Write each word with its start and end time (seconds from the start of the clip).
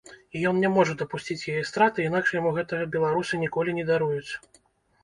І 0.37 0.39
ён 0.51 0.61
не 0.63 0.69
можа 0.77 0.95
дапусціць 1.01 1.47
яе 1.53 1.61
страты, 1.73 2.09
інакш 2.09 2.35
яму 2.39 2.55
гэтага 2.57 2.89
беларусы 2.97 3.33
ніколі 3.45 3.79
не 3.79 3.87
даруюць. 3.93 4.29